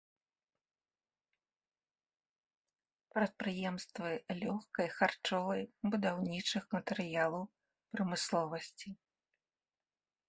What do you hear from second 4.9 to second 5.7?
харчовай,